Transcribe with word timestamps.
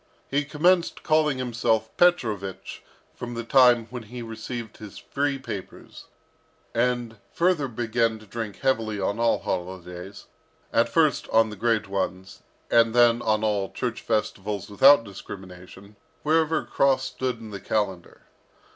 He 0.31 0.43
commenced 0.45 1.03
calling 1.03 1.37
himself 1.37 1.95
Petrovich 1.95 2.81
from 3.13 3.35
the 3.35 3.43
time 3.43 3.85
when 3.91 4.01
he 4.01 4.23
received 4.23 4.77
his 4.77 4.97
free 4.97 5.37
papers, 5.37 6.05
and 6.73 7.17
further 7.31 7.67
began 7.67 8.17
to 8.17 8.25
drink 8.25 8.61
heavily 8.61 8.99
on 8.99 9.19
all 9.19 9.37
holidays, 9.37 10.25
at 10.73 10.89
first 10.89 11.29
on 11.29 11.51
the 11.51 11.55
great 11.55 11.87
ones, 11.87 12.41
and 12.71 12.95
then 12.95 13.21
on 13.21 13.43
all 13.43 13.71
church 13.71 14.01
festivals 14.01 14.71
without 14.71 15.03
discrimination, 15.03 15.95
wherever 16.23 16.61
a 16.61 16.65
cross 16.65 17.03
stood 17.03 17.37
in 17.39 17.51
the 17.51 17.61
calendar. 17.61 18.23